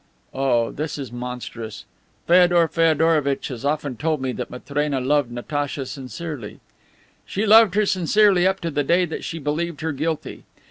[0.33, 1.85] "Oh, it is monstrous!
[2.25, 6.59] Feodor Feodorovitch has often told me that Matrena loved Natacha sincerely."
[7.23, 10.43] "She loved her sincerely up to the day that she believed her guilty.